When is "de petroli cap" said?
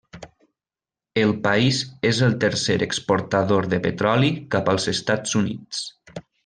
3.75-4.77